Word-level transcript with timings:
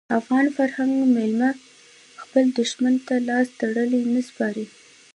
افغان 0.19 0.45
فرهنګ 0.55 0.93
میلمه 1.15 1.49
خپل 2.21 2.43
دښمن 2.59 2.93
ته 3.07 3.15
لاس 3.27 3.47
تړلی 3.59 4.01
نه 4.13 4.21
سپاري. 4.27 4.65